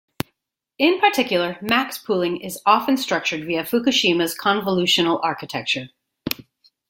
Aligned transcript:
In 0.79 0.99
particular, 0.99 1.57
max-pooling 1.61 2.37
is 2.41 2.59
often 2.65 2.97
structured 2.97 3.45
via 3.45 3.63
Fukushima's 3.63 4.35
convolutional 4.35 5.19
architecture. 5.21 5.89